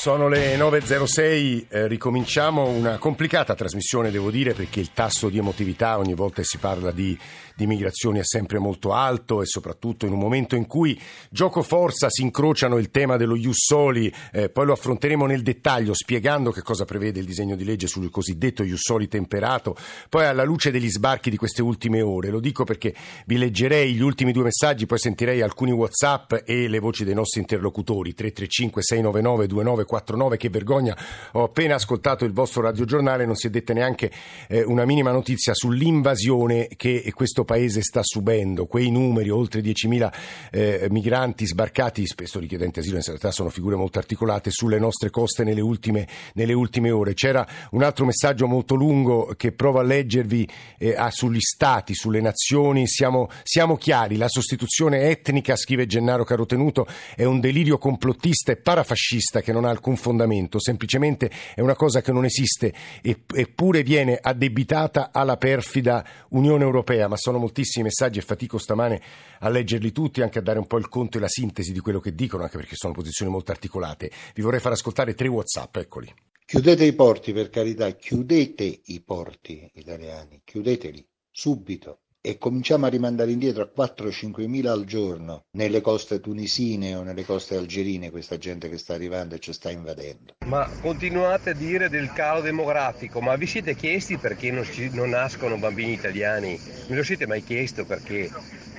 [0.00, 5.98] Sono le 9.06, eh, ricominciamo una complicata trasmissione, devo dire, perché il tasso di emotività
[5.98, 7.18] ogni volta che si parla di,
[7.54, 10.98] di migrazioni è sempre molto alto e soprattutto in un momento in cui
[11.28, 15.92] gioco forza si incrociano il tema dello Ius Soli, eh, poi lo affronteremo nel dettaglio
[15.92, 19.76] spiegando che cosa prevede il disegno di legge sul cosiddetto Ius Soli temperato,
[20.08, 22.94] poi alla luce degli sbarchi di queste ultime ore, lo dico perché
[23.26, 27.40] vi leggerei gli ultimi due messaggi, poi sentirei alcuni Whatsapp e le voci dei nostri
[27.40, 30.96] interlocutori 335 699 29 49, che vergogna,
[31.32, 34.10] ho appena ascoltato il vostro radiogiornale, non si è detta neanche
[34.46, 40.12] eh, una minima notizia sull'invasione che questo paese sta subendo, quei numeri, oltre 10.000
[40.52, 45.42] eh, migranti sbarcati, spesso richiedenti asilo, in realtà sono figure molto articolate, sulle nostre coste
[45.42, 47.14] nelle ultime, nelle ultime ore.
[47.14, 50.48] C'era un altro messaggio molto lungo che provo a leggervi
[50.78, 56.86] eh, ah, sugli stati, sulle nazioni, siamo, siamo chiari, la sostituzione etnica, scrive Gennaro Carotenuto,
[57.16, 62.00] è un delirio complottista e parafascista che non ha alcun fondamento, semplicemente è una cosa
[62.00, 68.22] che non esiste eppure viene addebitata alla perfida Unione Europea, ma sono moltissimi messaggi e
[68.22, 69.00] fatico stamane
[69.40, 72.00] a leggerli tutti, anche a dare un po' il conto e la sintesi di quello
[72.00, 74.10] che dicono, anche perché sono posizioni molto articolate.
[74.34, 76.12] Vi vorrei far ascoltare tre WhatsApp, eccoli.
[76.44, 83.30] Chiudete i porti, per carità, chiudete i porti italiani, chiudeteli subito e cominciamo a rimandare
[83.30, 88.68] indietro a 4-5 mila al giorno nelle coste tunisine o nelle coste algerine questa gente
[88.68, 90.34] che sta arrivando e ci sta invadendo.
[90.44, 95.10] Ma continuate a dire del calo demografico, ma vi siete chiesti perché non, ci, non
[95.10, 96.58] nascono bambini italiani?
[96.88, 98.30] Me lo siete mai chiesto perché?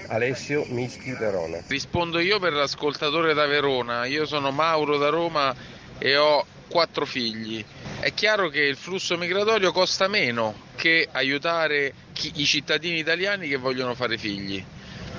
[0.07, 1.63] Alessio Mischi Verona.
[1.67, 5.55] Rispondo io per l'ascoltatore da Verona, io sono Mauro da Roma
[5.97, 7.63] e ho quattro figli.
[7.99, 13.57] È chiaro che il flusso migratorio costa meno che aiutare chi, i cittadini italiani che
[13.57, 14.63] vogliono fare figli.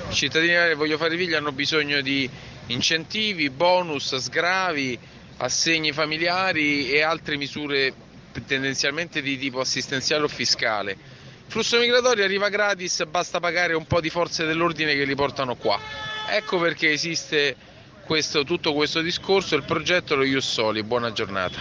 [0.09, 2.29] I cittadini italiani che vogliono fare figli hanno bisogno di
[2.67, 4.99] incentivi, bonus, sgravi,
[5.37, 7.93] assegni familiari e altre misure
[8.47, 10.93] tendenzialmente di tipo assistenziale o fiscale.
[10.93, 15.55] Il flusso migratorio arriva gratis, basta pagare un po' di forze dell'ordine che li portano
[15.57, 15.79] qua.
[16.31, 17.55] Ecco perché esiste
[18.13, 20.83] questo, tutto questo discorso, il progetto lo Ius Soli.
[20.83, 21.59] Buona giornata.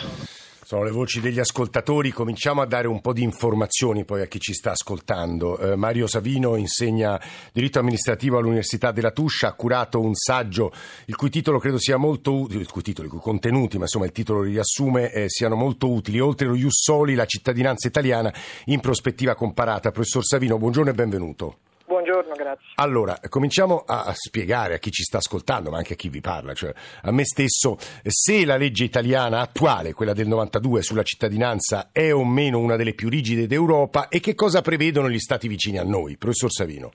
[0.61, 4.37] Sono le voci degli ascoltatori, cominciamo a dare un po' di informazioni poi a chi
[4.37, 5.57] ci sta ascoltando.
[5.57, 7.17] Eh, Mario Savino insegna
[7.53, 10.73] diritto amministrativo all'Università della Tuscia, ha curato un saggio
[11.05, 14.03] il cui titolo credo sia molto utile, il cui titolo, i cui contenuti, ma insomma
[14.03, 16.19] il titolo riassume, eh, siano molto utili.
[16.19, 18.33] Oltre lo Ius Soli, la cittadinanza italiana
[18.65, 19.91] in prospettiva comparata.
[19.91, 21.55] Professor Savino, buongiorno e benvenuto.
[21.91, 22.67] Buongiorno, grazie.
[22.75, 26.53] Allora, cominciamo a spiegare a chi ci sta ascoltando, ma anche a chi vi parla,
[26.53, 26.71] cioè
[27.01, 27.75] a me stesso,
[28.05, 32.93] se la legge italiana attuale, quella del 92 sulla cittadinanza, è o meno una delle
[32.93, 36.15] più rigide d'Europa e che cosa prevedono gli stati vicini a noi.
[36.15, 36.91] Professor Savino.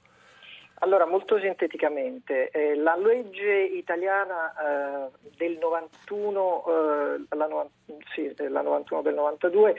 [0.81, 7.71] Allora, molto sinteticamente, eh, la legge italiana eh, del 91, eh, la, no,
[8.15, 9.75] sì, la 91 del 92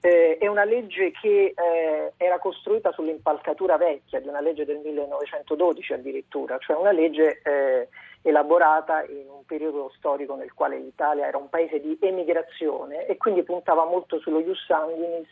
[0.00, 5.92] eh, è una legge che eh, era costruita sull'impalcatura vecchia di una legge del 1912
[5.92, 7.88] addirittura, cioè una legge eh,
[8.22, 13.42] elaborata in un periodo storico nel quale l'Italia era un paese di emigrazione e quindi
[13.42, 15.28] puntava molto sullo ius sanguinis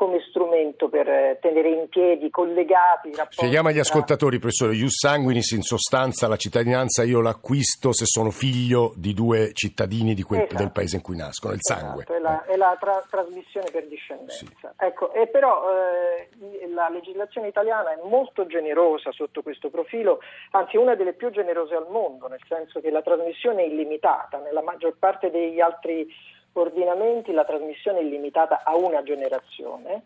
[0.00, 3.36] come strumento per eh, tenere in piedi collegati i rapporti.
[3.36, 8.94] Spieghiamo agli ascoltatori, professore, Ius Sanguinis in sostanza la cittadinanza io l'acquisto se sono figlio
[8.96, 10.56] di due cittadini di quel, esatto.
[10.56, 12.04] del paese in cui nascono, il sangue.
[12.04, 14.32] Esatto, è la, è la tra- trasmissione per discendenza.
[14.32, 14.48] Sì.
[14.78, 16.30] Ecco, e però eh,
[16.72, 20.20] la legislazione italiana è molto generosa sotto questo profilo,
[20.52, 24.62] anzi una delle più generose al mondo, nel senso che la trasmissione è illimitata, nella
[24.62, 26.08] maggior parte degli altri
[26.52, 30.02] ordinamenti la trasmissione è limitata a una generazione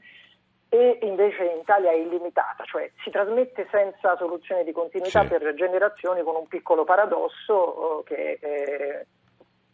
[0.69, 5.29] e invece in Italia è illimitata, cioè si trasmette senza soluzione di continuità sì.
[5.29, 9.07] per generazioni con un piccolo paradosso eh, che eh,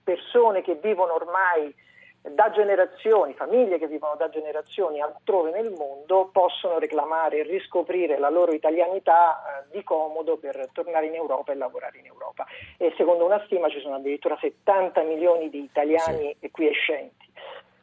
[0.04, 1.74] persone che vivono ormai
[2.22, 8.28] da generazioni, famiglie che vivono da generazioni altrove nel mondo possono reclamare e riscoprire la
[8.28, 12.46] loro italianità eh, di comodo per tornare in Europa e lavorare in Europa.
[12.76, 16.50] E secondo una stima ci sono addirittura 70 milioni di italiani sì.
[16.50, 17.28] quiescenti.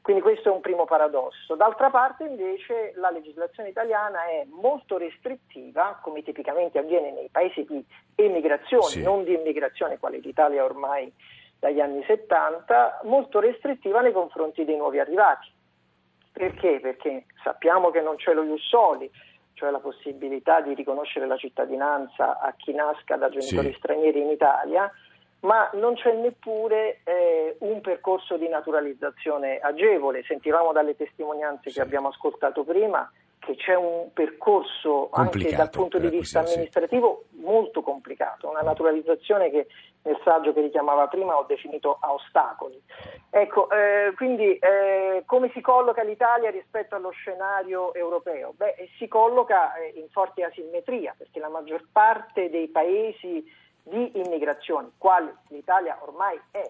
[0.07, 1.55] Quindi questo è un primo paradosso.
[1.55, 7.83] D'altra parte invece la legislazione italiana è molto restrittiva, come tipicamente avviene nei paesi di
[8.15, 9.01] emigrazione, sì.
[9.01, 11.11] non di immigrazione, quale l'Italia ormai
[11.59, 15.51] dagli anni 70 molto restrittiva nei confronti dei nuovi arrivati.
[16.31, 16.79] Perché?
[16.79, 19.09] Perché sappiamo che non c'è lo ius soli,
[19.53, 23.77] cioè la possibilità di riconoscere la cittadinanza a chi nasca da genitori sì.
[23.79, 24.91] stranieri in Italia,
[25.41, 30.23] ma non c'è neppure eh, un percorso di naturalizzazione agevole.
[30.23, 31.75] Sentivamo dalle testimonianze sì.
[31.75, 37.39] che abbiamo ascoltato prima che c'è un percorso anche dal punto di vista amministrativo sì.
[37.41, 39.67] molto complicato, una naturalizzazione che
[40.03, 42.81] nel saggio che richiamava prima ho definito a ostacoli.
[43.29, 48.53] Ecco, eh, quindi eh, come si colloca l'Italia rispetto allo scenario europeo?
[48.55, 53.45] Beh, si colloca eh, in forte asimmetria perché la maggior parte dei paesi
[53.83, 56.69] di immigrazione, quali l'Italia ormai è,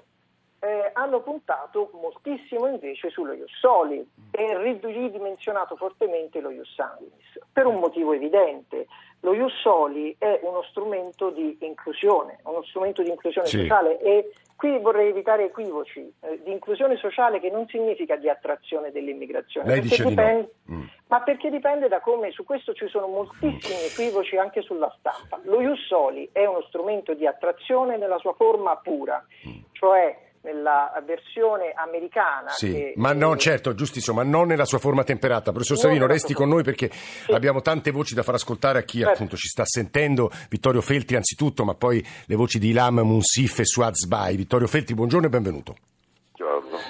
[0.60, 7.66] eh, hanno puntato moltissimo invece sullo Ius Soli e ridimensionato fortemente lo Ius Sanguinis, per
[7.66, 8.88] un motivo evidente.
[9.22, 13.60] Lo Ius Soli è uno strumento di inclusione, uno strumento di inclusione sì.
[13.60, 18.92] sociale e qui vorrei evitare equivoci, eh, di inclusione sociale che non significa di attrazione
[18.92, 20.78] dell'immigrazione, Lei dice dipende, di no.
[20.78, 20.86] mm.
[21.08, 25.40] ma perché dipende da come, su questo ci sono moltissimi equivoci anche sulla stampa.
[25.44, 29.60] Lo Ius Soli è uno strumento di attrazione nella sua forma pura, mm.
[29.74, 32.50] cioè nella versione americana.
[32.50, 35.52] Sì, che, ma no, eh, certo, giustissimo, ma non nella sua forma temperata.
[35.52, 37.32] Professor Savino, resti con noi perché sì.
[37.32, 39.14] abbiamo tante voci da far ascoltare a chi certo.
[39.14, 40.32] appunto ci sta sentendo.
[40.50, 44.36] Vittorio Feltri anzitutto, ma poi le voci di Ilam Munsif e Suad Sbai.
[44.36, 45.76] Vittorio Feltri, buongiorno e benvenuto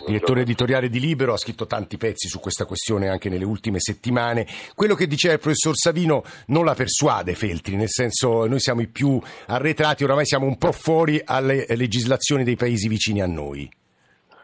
[0.08, 4.48] direttore editoriale di Libero, ha scritto tanti pezzi su questa questione anche nelle ultime settimane.
[4.74, 8.88] Quello che diceva il professor Savino non la persuade Feltri, nel senso noi siamo i
[8.88, 13.70] più arretrati, oramai siamo un po' fuori alle legislazioni dei paesi vicini a noi.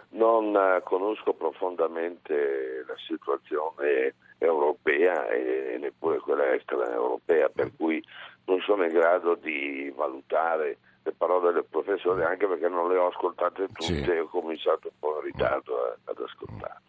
[0.09, 8.03] Non eh, conosco profondamente la situazione europea e neppure quella extraeuropea, per cui
[8.45, 13.07] non sono in grado di valutare le parole del professore anche perché non le ho
[13.07, 14.09] ascoltate tutte sì.
[14.09, 16.81] e ho cominciato un po' in ritardo a, ad ascoltare.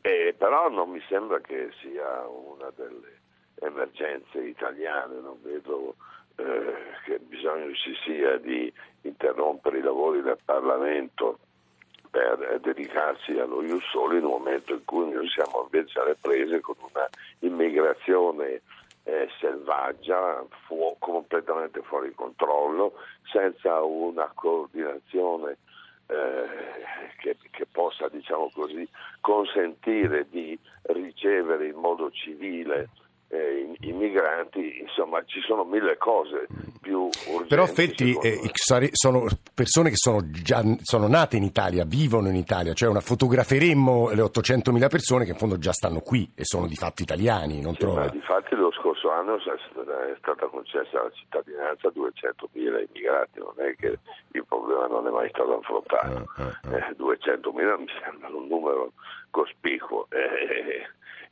[0.00, 3.20] E, però non mi sembra che sia una delle
[3.60, 5.94] emergenze italiane, non vedo
[6.36, 6.74] eh,
[7.04, 8.72] che bisogno ci sia di
[9.02, 11.38] interrompere i lavori del Parlamento
[12.10, 16.60] per dedicarsi allo Ius Soli in un momento in cui noi siamo invece alle prese
[16.60, 17.08] con una
[17.38, 18.60] immigrazione
[19.04, 22.94] eh, selvaggia, fu- completamente fuori controllo,
[23.24, 25.58] senza una coordinazione
[26.06, 26.46] eh,
[27.18, 28.86] che, che, possa, diciamo così,
[29.20, 32.88] consentire di ricevere in modo civile
[33.32, 36.46] eh, i, migranti, insomma ci sono mille cose
[36.82, 37.46] più urgenti.
[37.48, 38.50] Però Feltri eh,
[38.92, 44.10] sono persone che sono, già, sono nate in Italia, vivono in Italia, cioè una, fotograferemmo
[44.10, 47.72] le 800.000 persone che in fondo già stanno qui e sono di fatto italiani, non
[47.72, 48.08] sì, trova?
[48.08, 53.74] Di fatti lo scorso anno è stata concessa la cittadinanza a 200.000 immigrati, non è
[53.76, 53.98] che
[54.32, 56.28] il problema non è mai stato affrontato.
[56.36, 56.76] Uh, uh, uh.
[56.76, 58.92] Eh, 200.000 mi sembra un numero
[59.30, 60.06] cospicuo.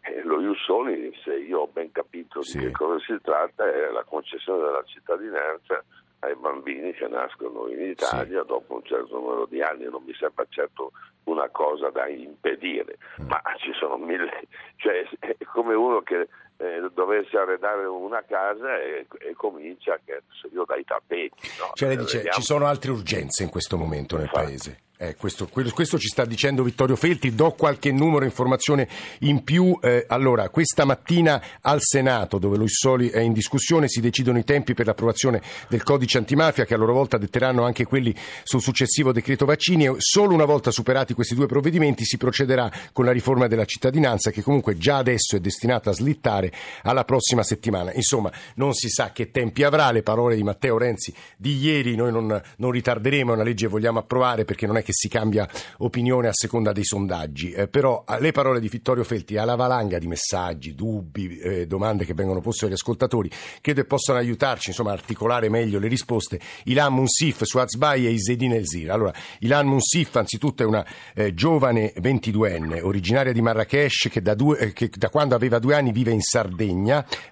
[0.02, 2.58] Eh, lo Ius Soli, se io ho ben capito sì.
[2.58, 5.84] di che cosa si tratta, è la concessione della cittadinanza
[6.20, 8.46] ai bambini che nascono in Italia sì.
[8.46, 10.92] dopo un certo numero di anni, non mi sembra certo
[11.24, 13.28] una cosa da impedire, mm.
[13.28, 14.42] ma ci sono mille,
[14.76, 16.28] cioè è come uno che
[16.60, 20.22] eh, dovesse arredare una casa e, e comincia, che,
[20.52, 21.48] io dai tappeti.
[21.58, 21.70] No?
[21.72, 22.36] Cioè lei dice, vediamo...
[22.36, 24.44] ci sono altre urgenze in questo momento nel Infatti.
[24.44, 24.80] Paese.
[25.02, 28.86] Eh, questo, questo, ci sta dicendo Vittorio Feltri, do qualche numero, informazione
[29.20, 29.78] in più.
[29.80, 34.44] Eh, allora, questa mattina al Senato, dove lo Soli è in discussione, si decidono i
[34.44, 35.40] tempi per l'approvazione
[35.70, 39.86] del codice antimafia, che a loro volta detteranno anche quelli sul successivo decreto vaccini.
[39.86, 44.30] E solo una volta superati questi due provvedimenti si procederà con la riforma della cittadinanza,
[44.30, 46.49] che comunque già adesso è destinata a slittare
[46.82, 47.92] alla prossima settimana.
[47.92, 49.90] Insomma, non si sa che tempi avrà.
[49.90, 53.98] Le parole di Matteo Renzi di ieri, noi non, non ritarderemo, una legge che vogliamo
[53.98, 58.32] approvare perché non è che si cambia opinione a seconda dei sondaggi, eh, però le
[58.32, 62.72] parole di Vittorio Felti alla valanga di messaggi, dubbi, eh, domande che vengono poste agli
[62.72, 63.30] ascoltatori,
[63.60, 66.40] credo che possano aiutarci insomma, a articolare meglio le risposte.
[66.64, 68.90] Ilan Munsif, Suazbai e Isedine Elzir.
[68.90, 74.58] Allora, Ilan Munsif anzitutto è una eh, giovane 22enne, originaria di Marrakesh, che da, due,
[74.58, 76.39] eh, che da quando aveva due anni vive in Sardegna.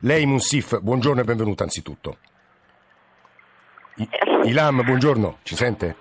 [0.00, 2.16] Lei Munsif, buongiorno e benvenuta anzitutto.
[4.44, 5.96] Ilam, buongiorno, ci sente?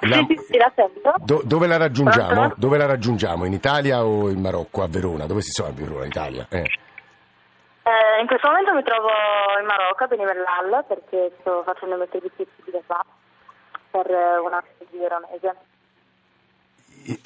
[0.00, 0.16] La...
[0.26, 1.14] Sì, sì, la sento.
[1.18, 2.54] Do, dove la raggiungiamo?
[2.56, 3.44] Dove la raggiungiamo?
[3.44, 4.82] In Italia o in Marocco?
[4.82, 5.26] A Verona?
[5.26, 6.46] Dove si trova a Verona, Italia?
[6.50, 6.66] Eh.
[7.84, 9.08] Eh, in questo momento mi trovo
[9.60, 13.04] in Marocco, a Benivellal, perché sto facendo il mio servizio di qua
[13.90, 14.06] per
[14.44, 15.54] una di veronese.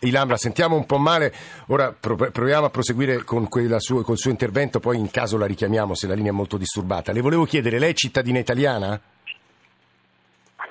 [0.00, 1.33] Ilambra, sentiamo un po' male,
[1.68, 6.06] ora proviamo a proseguire con sua, col suo intervento, poi in caso la richiamiamo se
[6.06, 7.12] la linea è molto disturbata.
[7.12, 9.00] Le volevo chiedere, lei è cittadina italiana?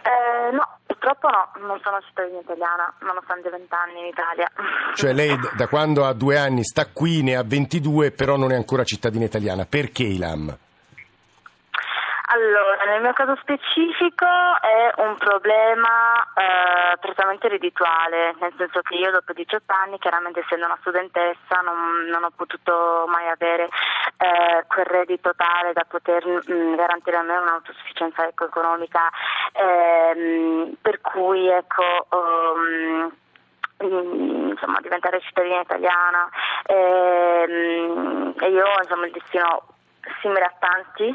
[0.03, 4.49] Eh, no, Purtroppo no, non sono cittadina italiana, nonostante 20 anni in Italia.
[4.95, 8.55] Cioè lei da quando ha due anni sta qui, ne ha 22, però non è
[8.55, 9.65] ancora cittadina italiana.
[9.65, 10.57] Perché Ilam?
[12.35, 19.09] Allora, nel mio caso specifico è un problema eh, prettamente reddituale, nel senso che io
[19.09, 23.69] dopo 18 anni, chiaramente essendo una studentessa, non, non ho potuto mai avere
[24.17, 29.09] eh, quel reddito tale da poter mh, mm, garantire a me un'autosufficienza economica,
[29.53, 32.07] ehm, per cui ecco...
[32.09, 33.13] Um,
[33.77, 36.29] insomma, diventare cittadina italiana
[36.65, 39.63] ehm, e io insomma il destino
[40.21, 41.13] simile a tanti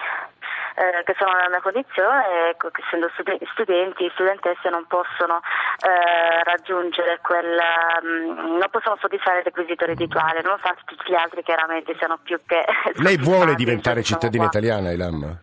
[0.75, 3.09] eh, che sono nella mia condizione, ecco, che essendo
[3.53, 5.41] studenti, studentesse non possono
[5.83, 7.59] eh, raggiungere quel,
[8.03, 12.65] um, non possono soddisfare il requisito reddituale, nonostante tutti gli altri chiaramente siano più che...
[13.03, 14.59] Lei vuole diventare cittadina qua.
[14.59, 15.39] italiana, Ilam?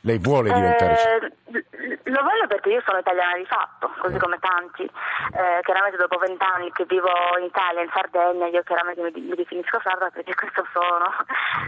[0.00, 1.93] Lei vuole diventare cittadina?
[2.04, 4.82] Lo voglio perché io sono italiana di fatto, così come tanti.
[4.82, 7.08] Eh, chiaramente dopo vent'anni che vivo
[7.38, 11.08] in Italia, in Sardegna, io chiaramente mi, mi, definisco sarda perché questo sono,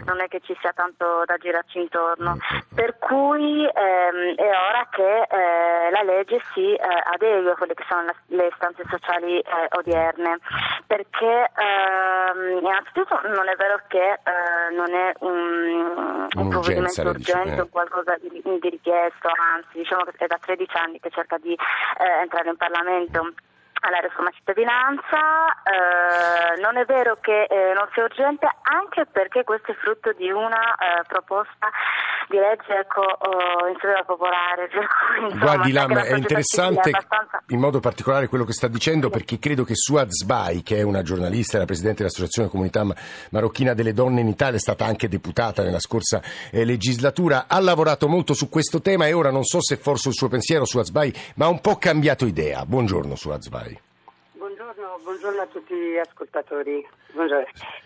[0.05, 2.37] non è che ci sia tanto da girarci intorno.
[2.75, 7.85] Per cui ehm, è ora che eh, la legge si eh, adegui a quelle che
[7.89, 10.37] sono le istanze sociali eh, odierne,
[10.85, 17.63] perché ehm, innanzitutto non è vero che eh, non è un, un provvedimento urgente o
[17.63, 17.69] eh.
[17.69, 22.49] qualcosa di, di richiesto, anzi diciamo che da 13 anni che cerca di eh, entrare
[22.49, 23.33] in Parlamento
[23.81, 29.71] alla riforma cittadinanza, eh, non è vero che eh, non sia urgente anche perché questo
[29.71, 31.69] è frutto di una eh, proposta
[32.29, 34.67] di legge ecco, oh, in sede popolare.
[34.69, 37.43] Cui, insomma, Guardi Lam, è interessante è abbastanza...
[37.49, 41.01] in modo particolare quello che sta dicendo perché credo che Suad Zbai, che è una
[41.01, 42.85] giornalista e la Presidente dell'Associazione Comunità
[43.31, 48.07] Marocchina delle Donne in Italia, è stata anche deputata nella scorsa eh, legislatura, ha lavorato
[48.07, 51.13] molto su questo tema e ora non so se forse il suo pensiero Suad Zbai,
[51.35, 52.65] ma ha un po' cambiato idea.
[52.65, 53.85] Buongiorno Suad Zbai
[55.07, 56.85] buongiorno a tutti gli ascoltatori.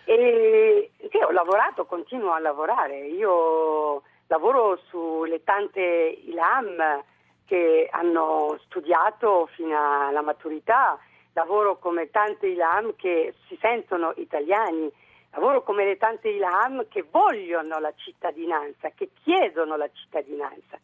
[0.04, 3.06] E, sì, ho lavorato, continuo a lavorare.
[3.06, 7.04] Io lavoro sulle tante ILAM
[7.44, 10.98] che hanno studiato fino alla maturità,
[11.34, 14.90] lavoro come tante ILAM che si sentono italiani,
[15.32, 20.78] lavoro come le tante ILAM che vogliono la cittadinanza, che chiedono la cittadinanza.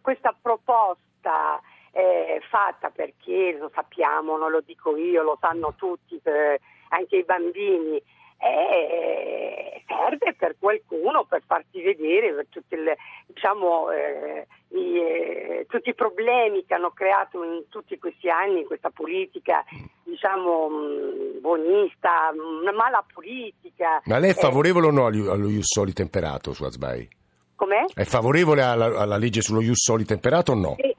[0.00, 1.60] Questa proposta
[1.92, 7.24] eh, fatta perché lo sappiamo, non lo dico io, lo sanno tutti, eh, anche i
[7.24, 8.02] bambini,
[8.38, 15.90] eh, serve per qualcuno per farti vedere per tutti, le, diciamo, eh, i, eh, tutti
[15.90, 19.64] i problemi che hanno creato in tutti questi anni questa politica
[20.04, 22.30] diciamo mh, buonista,
[22.60, 24.02] una mala politica.
[24.04, 27.08] Ma lei è favorevole o no allo Ius Soli temperato su Azbai?
[27.54, 27.86] Com'è?
[27.92, 30.76] È favorevole alla, alla legge sullo Ius Soli temperato o no?
[30.78, 30.94] Eh,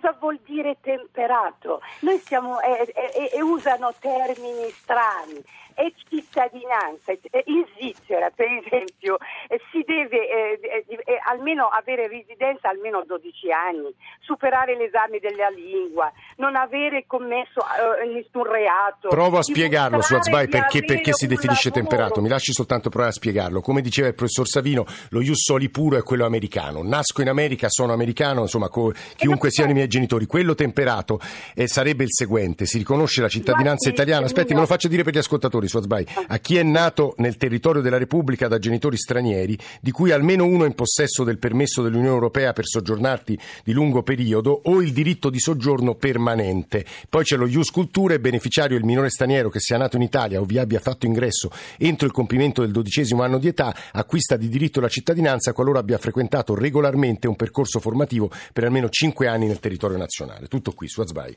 [0.00, 1.80] cosa vuol dire temperato?
[2.00, 5.42] Noi stiamo, eh, eh, eh, usano termini strani
[5.80, 7.12] e cittadinanza.
[7.46, 9.16] In Svizzera, per esempio,
[9.48, 13.88] eh, si deve eh, eh, almeno avere residenza almeno 12 anni,
[14.20, 17.64] superare l'esame della lingua, non avere commesso
[18.12, 19.08] nessun reato.
[19.08, 21.88] Provo a spiegarlo, Suazbai, perché, perché si definisce lavoro.
[21.88, 22.20] temperato.
[22.20, 23.62] Mi lasci soltanto provare a spiegarlo.
[23.62, 26.82] Come diceva il professor Savino, lo ius soli puro è quello americano.
[26.82, 30.26] Nasco in America, sono americano, insomma, co- chiunque siano i miei genitori.
[30.26, 31.18] Quello temperato
[31.64, 34.26] sarebbe il seguente: si riconosce la cittadinanza italiana.
[34.26, 37.82] Aspetti, me lo faccio dire per gli ascoltatori ascoltatori, a chi è nato nel territorio
[37.82, 42.14] della Repubblica da genitori stranieri, di cui almeno uno è in possesso del permesso dell'Unione
[42.14, 46.84] Europea per soggiornarti di lungo periodo o il diritto di soggiorno permanente.
[47.08, 50.44] Poi c'è lo Ius Cultura, beneficiario il minore straniero che sia nato in Italia o
[50.44, 54.80] vi abbia fatto ingresso entro il compimento del dodicesimo anno di età, acquista di diritto
[54.80, 59.96] la cittadinanza qualora abbia frequentato regolarmente un percorso formativo per almeno cinque anni nel territorio
[59.96, 60.46] nazionale.
[60.46, 61.36] Tutto qui su Azbai.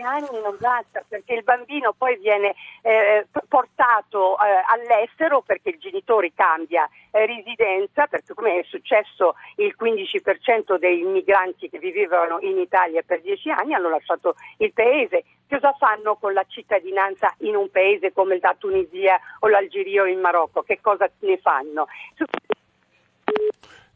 [0.00, 5.78] 5 anni non basta perché il bambino poi viene eh, portato eh, all'estero perché il
[5.78, 12.58] genitore cambia eh, residenza, perché come è successo il 15% dei migranti che vivevano in
[12.58, 15.24] Italia per 10 anni hanno lasciato il paese.
[15.48, 20.18] Cosa fanno con la cittadinanza in un paese come la Tunisia o l'Algeria o il
[20.18, 20.62] Marocco?
[20.62, 21.86] Che cosa ne fanno?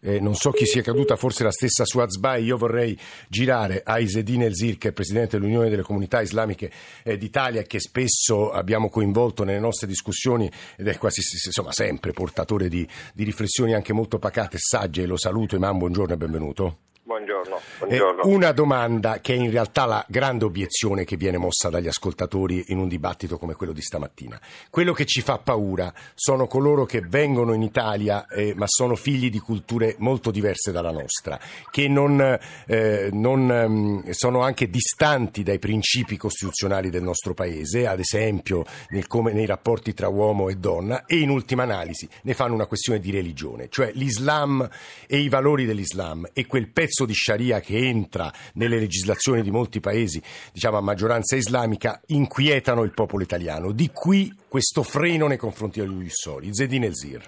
[0.05, 2.97] Eh, non so chi sia caduta, forse la stessa su Azbai, io vorrei
[3.27, 6.71] girare a Isedin Elzir, che è Presidente dell'Unione delle Comunità Islamiche
[7.03, 12.69] eh, d'Italia, che spesso abbiamo coinvolto nelle nostre discussioni ed è quasi insomma, sempre portatore
[12.69, 15.07] di, di riflessioni anche molto pacate e sagge.
[15.07, 16.79] Lo saluto, Imam, buongiorno e benvenuto.
[17.07, 17.61] Buongiorno.
[17.81, 18.23] Buongiorno.
[18.23, 22.65] Eh, una domanda che è in realtà la grande obiezione che viene mossa dagli ascoltatori
[22.69, 24.41] in un dibattito come quello di stamattina.
[24.71, 29.29] Quello che ci fa paura sono coloro che vengono in Italia eh, ma sono figli
[29.29, 31.39] di culture molto diverse dalla nostra,
[31.71, 37.99] che non, eh, non um, sono anche distanti dai principi costituzionali del nostro paese, ad
[37.99, 42.55] esempio nel, come, nei rapporti tra uomo e donna, e in ultima analisi ne fanno
[42.55, 44.67] una questione di religione, cioè l'Islam
[45.07, 49.81] e i valori dell'Islam e quel pezzo di Sharia che entra nelle legislazioni di molti
[49.81, 50.23] paesi,
[50.53, 53.73] diciamo a maggioranza islamica, inquietano il popolo italiano.
[53.73, 56.55] Di qui questo freno nei confronti degli Ussoli.
[56.55, 57.27] Zedine Zir.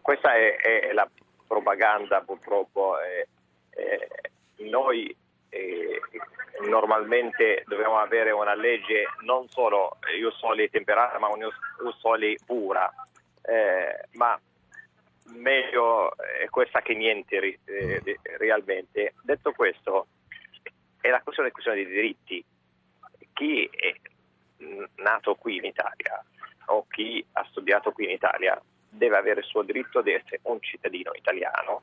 [0.00, 1.06] Questa è, è, la
[1.46, 2.94] propaganda purtroppo.
[3.00, 3.28] Eh,
[3.72, 5.14] eh, noi
[5.50, 6.00] eh,
[6.68, 11.46] normalmente dobbiamo avere una legge non solo Ussoli temperata ma un
[11.84, 12.90] Ussoli pura.
[13.42, 14.38] Eh, ma
[15.34, 19.14] meglio è questa che niente eh, realmente.
[19.22, 20.06] Detto questo,
[21.00, 22.44] è la questione, questione dei diritti.
[23.32, 23.94] Chi è
[24.96, 26.24] nato qui in Italia
[26.66, 30.60] o chi ha studiato qui in Italia deve avere il suo diritto di essere un
[30.60, 31.82] cittadino italiano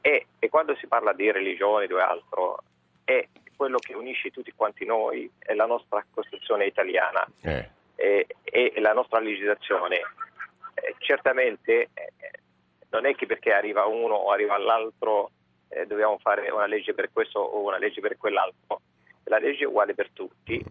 [0.00, 2.62] e, e quando si parla di religione o altro
[3.04, 7.70] è quello che unisce tutti quanti noi è la nostra Costituzione italiana eh.
[7.94, 10.00] e, e, la nostra legislazione.
[10.74, 12.12] Eh, certamente eh,
[12.96, 15.30] non è che perché arriva uno o arriva l'altro
[15.68, 18.80] eh, dobbiamo fare una legge per questo o una legge per quell'altro.
[19.24, 20.64] La legge è uguale per tutti.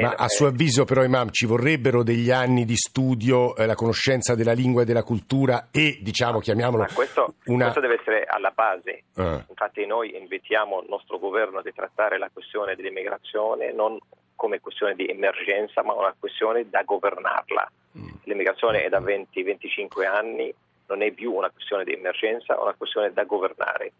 [0.00, 4.34] Ma a suo avviso però Imam ci vorrebbero degli anni di studio, eh, la conoscenza
[4.34, 7.64] della lingua e della cultura e diciamo chiamiamolo questo, una...
[7.64, 9.02] questo, deve essere alla base.
[9.16, 9.44] Uh.
[9.50, 13.98] Infatti noi invitiamo il nostro governo a trattare la questione dell'immigrazione non
[14.34, 17.70] come questione di emergenza ma una questione da governarla.
[17.98, 18.08] Mm.
[18.24, 20.54] L'immigrazione è da 20-25 anni
[20.86, 23.92] non è più una questione di emergenza, è una questione da governare.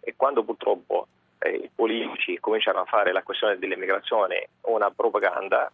[0.00, 5.70] E quando purtroppo eh, i politici cominciano a fare la questione dell'immigrazione una propaganda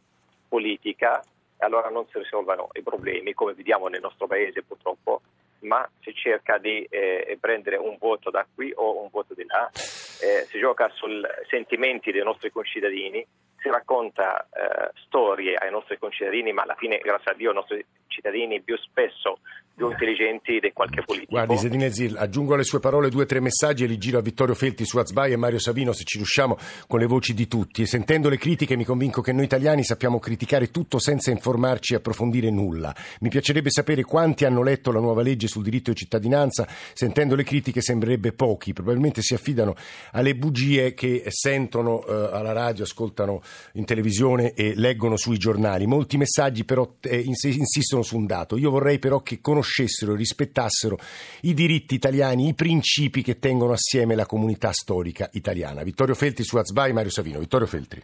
[0.49, 1.23] politica,
[1.59, 5.23] allora non si risolvono i problemi, come vediamo nel nostro paese purtroppo,
[5.61, 9.69] ma si cerca di eh, prendere un voto da qui o un voto di là,
[9.73, 13.27] eh, si gioca sui sentimenti dei nostri concittadini,
[13.67, 17.85] si racconta eh, storie ai nostri concittadini, ma alla fine, grazie a Dio, i nostri
[18.07, 19.39] cittadini più spesso
[19.77, 21.33] più intelligenti di qualche politico.
[21.33, 24.23] Guardi, Sedine Zil, aggiungo alle sue parole due o tre messaggi e li giro a
[24.23, 26.57] Vittorio Felti su Azbai e Mario Savino se ci riusciamo
[26.89, 27.83] con le voci di tutti.
[27.83, 31.97] E sentendo le critiche mi convinco che noi italiani sappiamo criticare tutto senza informarci e
[31.97, 32.95] approfondire nulla.
[33.21, 36.67] Mi piacerebbe sapere quanti hanno letto la nuova legge sul diritto di cittadinanza.
[36.95, 38.73] Sentendo le critiche sembrerebbe pochi.
[38.73, 39.75] Probabilmente si affidano
[40.13, 43.43] alle bugie che sentono eh, alla radio, ascoltano
[43.73, 45.87] in televisione e leggono sui giornali.
[45.87, 48.57] Molti messaggi però eh, insistono su un dato.
[48.57, 50.97] Io vorrei però che conoscessero e rispettassero
[51.43, 55.83] i diritti italiani, i principi che tengono assieme la comunità storica italiana.
[55.83, 57.39] Vittorio Feltri su Azbai, Mario Savino.
[57.39, 58.03] Vittorio Feltri.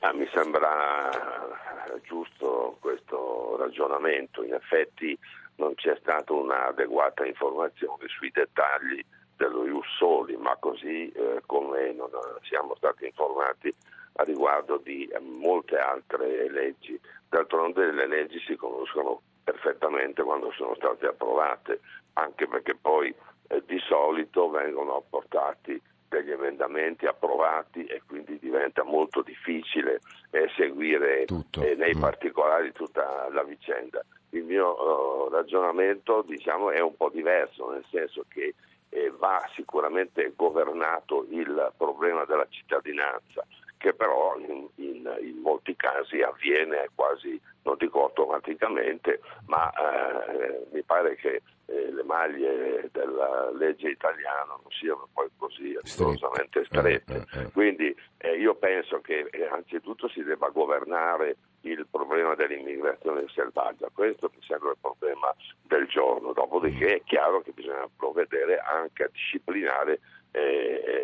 [0.00, 1.10] Ah, mi sembra
[2.02, 5.16] giusto questo ragionamento, in effetti
[5.56, 9.04] non c'è stata un'adeguata informazione sui dettagli
[9.36, 12.08] dello Ius Soli, ma così eh, come non
[12.42, 13.72] siamo stati informati
[14.20, 16.98] a riguardo di eh, molte altre leggi.
[17.28, 21.80] D'altronde le leggi si conoscono perfettamente quando sono state approvate,
[22.14, 23.14] anche perché poi
[23.48, 30.00] eh, di solito vengono apportati degli emendamenti approvati e quindi diventa molto difficile
[30.32, 32.00] eh, seguire eh, nei mm.
[32.00, 34.04] particolari tutta la vicenda.
[34.30, 38.54] Il mio uh, ragionamento diciamo, è un po' diverso, nel senso che
[38.90, 43.46] eh, va sicuramente governato il problema della cittadinanza,
[43.80, 50.82] che però in, in, in molti casi avviene quasi non dico automaticamente, ma eh, mi
[50.82, 57.26] pare che eh, le maglie della legge italiana non siano poi così rigorosamente strette.
[57.32, 57.50] Eh, eh, eh.
[57.52, 64.42] Quindi eh, io penso che anzitutto si debba governare il problema dell'immigrazione selvaggia, questo mi
[64.46, 70.00] sembra il problema del giorno, dopodiché è chiaro che bisogna provvedere anche a disciplinare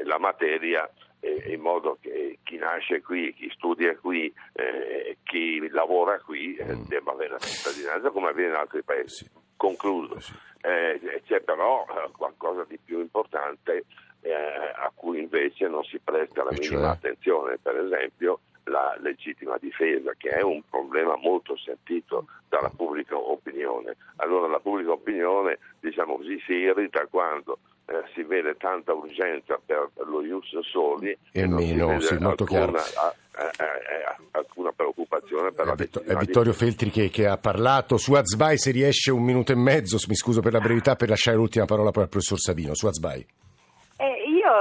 [0.05, 0.89] la materia
[1.21, 6.83] in modo che chi nasce qui, chi studia qui, eh, chi lavora qui eh, mm.
[6.87, 9.25] debba avere la cittadinanza come avviene in altri paesi.
[9.25, 9.31] Sì.
[9.57, 10.21] Concludo.
[10.21, 10.33] Sì.
[10.61, 13.85] Eh, c'è però eh, qualcosa di più importante
[14.21, 16.91] eh, a cui invece non si presta la minima cioè?
[16.91, 23.97] attenzione, per esempio la legittima difesa, che è un problema molto sentito dalla pubblica opinione.
[24.17, 29.91] Allora la pubblica opinione, diciamo così, si irrita quando eh, si vede tanta urgenza per
[30.07, 35.69] lo Ius Soli e, meno, sì, molto alcuna, a, a, a, alcuna preoccupazione per è
[35.69, 37.97] la Vittor- È Vittorio Feltri che, che, ha parlato.
[37.97, 41.37] Su Azbai se riesce un minuto e mezzo, mi scuso per la brevità, per lasciare
[41.37, 42.75] l'ultima parola poi al professor Savino.
[42.75, 43.25] Su Azbai.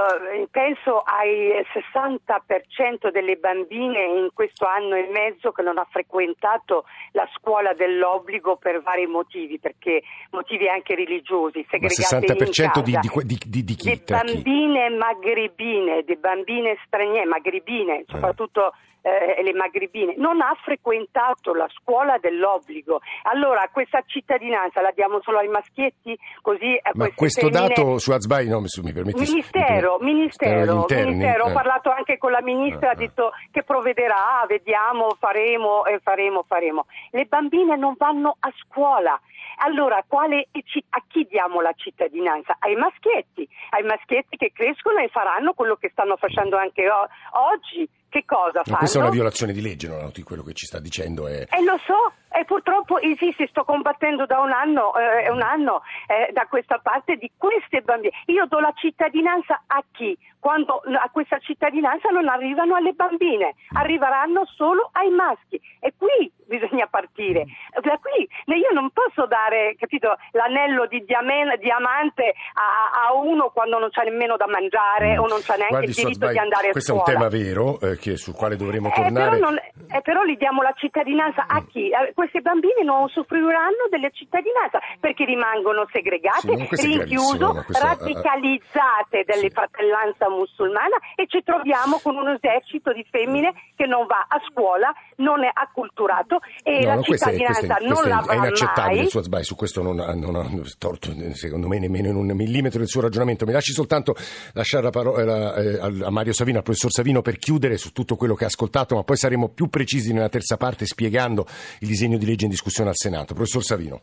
[0.05, 5.87] Eh, eh, penso ai 60% delle bambine in questo anno e mezzo che non ha
[5.89, 12.97] frequentato la scuola dell'obbligo per vari motivi, perché motivi anche religiosi, Ma 60% in di,
[13.25, 13.89] di, di, di chi?
[13.89, 14.33] Di Tra chi?
[14.33, 18.94] bambine magrebine, di bambine straniere, magrebine, soprattutto eh,
[19.43, 23.01] le magrebine, non ha frequentato la scuola dell'obbligo.
[23.23, 26.17] Allora questa cittadinanza la diamo solo ai maschietti?
[26.41, 29.19] Così a Ma questo femmine- dato su Azbai, no, mi permetti?
[29.19, 31.11] Ministero, mi Ministero Interni?
[31.15, 31.45] ministero.
[31.45, 31.53] Ho Eh.
[31.53, 36.85] parlato anche con la ministra, Eh, ha detto che provvederà, vediamo, faremo e faremo, faremo.
[37.11, 39.19] Le bambine non vanno a scuola.
[39.57, 40.47] Allora, quale,
[40.89, 42.55] a chi diamo la cittadinanza?
[42.59, 47.87] Ai maschietti, ai maschietti che crescono e faranno quello che stanno facendo anche oggi.
[48.15, 48.77] Che cosa Ma fanno?
[48.77, 51.45] questa è una violazione di legge, non noti quello che ci sta dicendo è...
[51.51, 56.31] E lo so, e purtroppo esiste, sto combattendo da un anno, eh, un anno eh,
[56.31, 58.13] da questa parte di queste bambine.
[58.27, 60.17] Io do la cittadinanza a chi?
[60.39, 65.59] Quando a questa cittadinanza non arrivano alle bambine, arriveranno solo ai maschi.
[65.81, 67.45] E qui bisogna partire.
[67.81, 73.77] Da qui io non posso dare, capito, l'anello di diamen- diamante a, a uno quando
[73.79, 76.67] non c'ha nemmeno da mangiare o non c'ha neanche Guardi, il diritto Sozbai, di andare
[76.67, 77.17] a questo è un scuola.
[77.17, 79.29] tema vero eh, che- sul quale dovremo Eh, tornare.
[79.37, 81.89] però, non- eh, però gli diamo la cittadinanza a chi?
[81.89, 87.85] Eh, questi bambini non soffriranno della cittadinanza perché rimangono segregate, Sì, rinchiuso, gravissimo, ma questo-
[87.85, 94.25] radicalizzate dalle fratellanza musulmana e ci troviamo con un esercito di femmine che non va
[94.27, 98.09] a scuola, non è acculturato e No, la no, è, è- cittadinanza questo non è-
[98.09, 99.03] l'avrà è inaccettabile mai.
[99.03, 102.15] il suo Sbai, su questo non ha, non ha torto eh, secondo me nemmeno in
[102.15, 103.45] un millimetro del suo ragionamento.
[103.45, 104.15] Mi lasci soltanto
[104.53, 108.15] lasciare la parola eh, al- a Mario Savino, al professor Savino per chiudere su tutto
[108.15, 111.45] quello che ha ascoltato, ma poi saremo più precisi nella terza parte spiegando
[111.79, 113.33] il disegno di legge in discussione al Senato.
[113.33, 114.01] Professor Savino.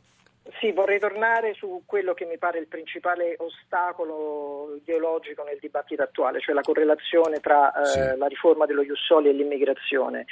[0.60, 6.38] Sì, vorrei tornare su quello che mi pare il principale ostacolo ideologico nel dibattito attuale,
[6.40, 7.98] cioè la correlazione tra eh, Sì.
[8.16, 10.24] la riforma dello Jussoli e l'immigrazione.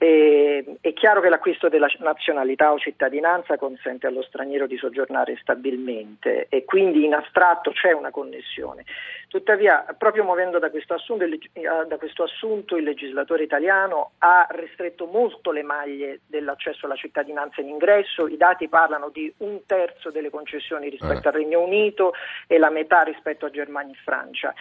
[0.00, 6.46] E- è chiaro che l'acquisto della nazionalità o cittadinanza consente allo straniero di soggiornare stabilmente
[6.48, 8.84] e quindi in astratto c'è una connessione.
[9.26, 11.40] Tuttavia, proprio muovendo da questo assunto, eh,
[11.86, 17.68] da questo assunto, il legislatore italiano ha ristretto molto le maglie dell'accesso alla cittadinanza in
[17.68, 21.28] ingresso, i dati parlano di un terzo delle concessioni rispetto Eh.
[21.28, 22.14] al Regno Unito
[22.46, 24.54] e la metà rispetto a Germania e Francia.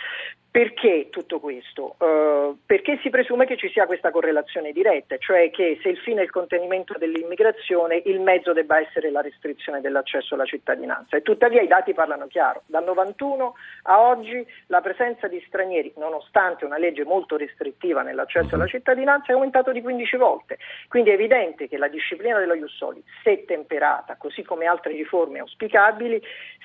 [0.50, 1.96] Perché tutto questo?
[2.00, 6.22] Eh, perché si presume che ci sia questa correlazione diretta, cioè che se il fine
[6.22, 11.16] è il contenimento dell'immigrazione, il mezzo debba essere la restrizione dell'accesso alla cittadinanza.
[11.16, 12.64] E tuttavia i dati parlano chiaro.
[12.66, 18.68] Dal 91 a oggi la presenza di stranieri, nonostante una legge molto restrittiva nell'accesso alla
[18.68, 20.58] cittadinanza, è aumentato di 15 volte.
[20.88, 26.20] Quindi è evidente che la disciplina dello Jussoli, se temperata, così come altre riforme auspicabili,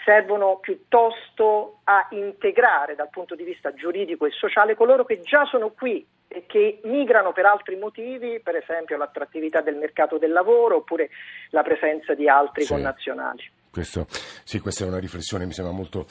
[0.05, 5.71] servono piuttosto a integrare dal punto di vista giuridico e sociale coloro che già sono
[5.71, 11.11] qui e che migrano per altri motivi, per esempio l'attrattività del mercato del lavoro oppure
[11.51, 12.73] la presenza di altri Sì.
[12.73, 13.51] connazionali.
[13.71, 14.07] Questo,
[14.45, 16.07] sì, questa è una riflessione, mi sembra molto,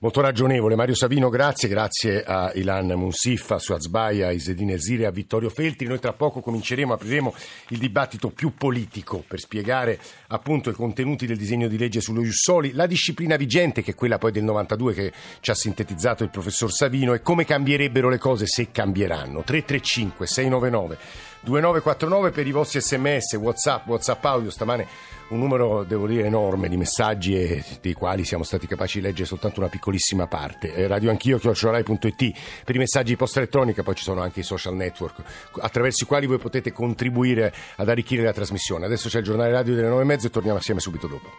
[0.00, 0.76] molto ragionevole.
[0.76, 5.50] Mario Savino, grazie, grazie a Ilan Munsif, a Suaz Baia, a Isedine Zire, a Vittorio
[5.50, 5.86] Feltri.
[5.86, 7.34] Noi tra poco cominceremo, apriremo
[7.68, 12.72] il dibattito più politico per spiegare appunto i contenuti del disegno di legge sullo Jussoli,
[12.72, 16.72] la disciplina vigente, che è quella poi del 92 che ci ha sintetizzato il professor
[16.72, 19.42] Savino, e come cambierebbero le cose se cambieranno.
[19.42, 20.98] 335 699
[21.40, 24.86] 2949 per i vostri sms, whatsapp, whatsapp audio stamane
[25.28, 29.26] un numero, devo dire, enorme di messaggi e dei quali siamo stati capaci di leggere
[29.26, 30.72] soltanto una piccolissima parte.
[30.72, 34.44] Eh, Radio Anch'io, chiocciorai.it per i messaggi di posta elettronica, poi ci sono anche i
[34.44, 35.22] social network
[35.60, 38.86] attraverso i quali voi potete contribuire ad arricchire la trasmissione.
[38.86, 41.30] Adesso c'è il giornale radio delle nove e mezzo e torniamo assieme subito dopo.